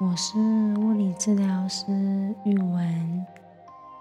[0.00, 0.38] 我是
[0.78, 1.84] 物理治疗师
[2.46, 3.26] 玉文，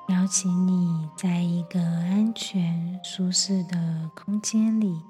[0.07, 5.01] 邀请你在一个安全、舒适的空间里，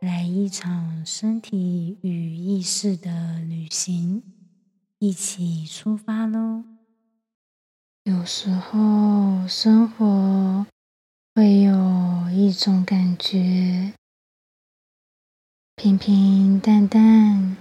[0.00, 4.22] 来一场身体与意识的旅行，
[5.00, 6.62] 一起出发喽！
[8.04, 10.64] 有时候，生活
[11.34, 13.92] 会有一种感觉，
[15.74, 17.51] 平平淡淡。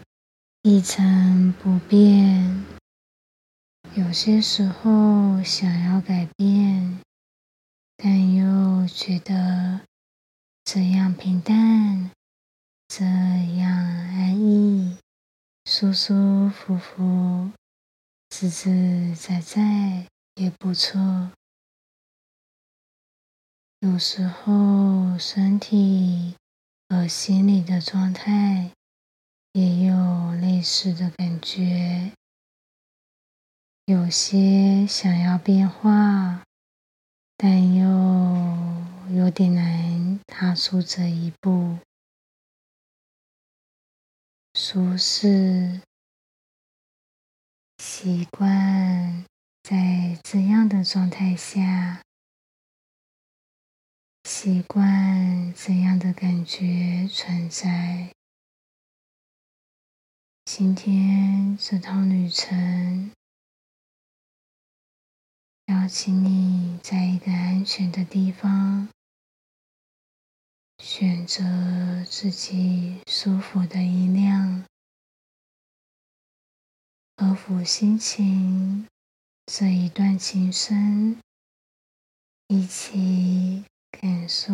[0.64, 2.64] 一成不变，
[3.96, 7.00] 有些时候想要改变，
[7.98, 9.82] 但又觉得
[10.64, 12.12] 这样平淡，
[12.88, 15.00] 这样安逸，
[15.66, 17.50] 舒舒服服，
[18.30, 20.06] 自自在在
[20.36, 21.32] 也不错。
[23.80, 26.36] 有时候身体
[26.88, 28.70] 和心理的状态。
[29.54, 32.14] 也有类似的感觉，
[33.86, 36.44] 有些想要变化，
[37.36, 37.86] 但又
[39.14, 41.80] 有点难踏出这一步。
[44.54, 45.82] 舒适，
[47.80, 49.26] 习惯
[49.64, 52.02] 在这样的状态下，
[54.24, 58.14] 习惯这样的感觉存在。
[60.54, 63.12] 今天这趟旅程，
[65.68, 68.90] 邀请你在一个安全的地方，
[70.80, 74.66] 选择自己舒服的音量，
[77.16, 78.86] 和抚心情
[79.46, 81.18] 这一段琴声，
[82.50, 84.54] 一起感受，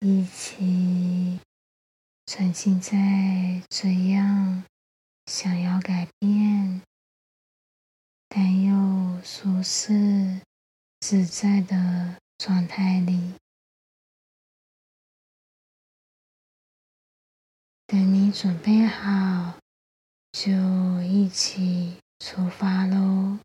[0.00, 1.40] 一起。
[2.32, 2.96] 沉浸在
[3.68, 4.62] 这样
[5.26, 6.80] 想要改变，
[8.28, 10.40] 但又舒适
[11.00, 13.34] 自在的状态里，
[17.88, 19.58] 等你准备好，
[20.30, 20.52] 就
[21.02, 23.40] 一起出发喽。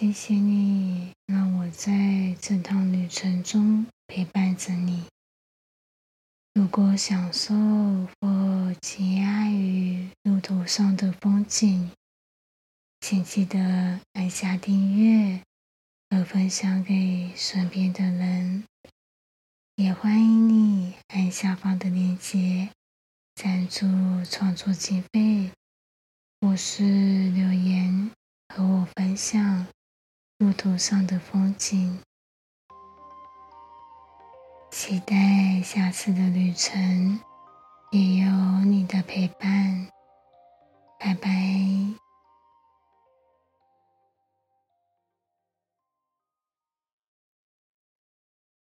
[0.00, 5.02] 谢谢你，让我在这趟旅程中陪伴着你。
[6.54, 7.52] 如果享受
[8.20, 11.90] 或惊讶于路途上的风景，
[13.00, 15.42] 请记得按下订阅
[16.10, 18.62] 和分享给身边的人。
[19.74, 22.70] 也欢迎你按下方的链接
[23.34, 23.84] 赞助
[24.24, 25.50] 创作经费，
[26.40, 28.12] 或是留言
[28.54, 29.66] 和我分享
[30.38, 31.98] 路途上的风景。
[34.70, 37.20] 期待下次的旅程
[37.90, 38.30] 也有
[38.64, 39.88] 你的陪伴。
[41.00, 41.28] 拜拜。